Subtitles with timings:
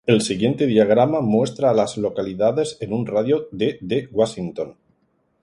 [0.07, 4.75] El siguiente diagrama muestra a las localidades en un radio de de Washington.